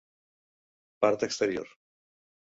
Part 0.99 1.21
exterior: 1.27 1.67